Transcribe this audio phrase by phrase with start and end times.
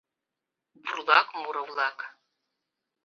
[0.83, 1.97] БУРЛАК МУРО-ВЛАК.